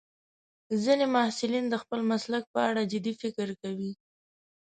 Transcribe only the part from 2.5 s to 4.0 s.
په اړه جدي فکر کوي.